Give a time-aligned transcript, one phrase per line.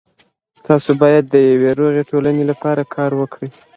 [0.67, 3.49] تاسو باید د یوې روغې ټولنې لپاره کار وکړئ.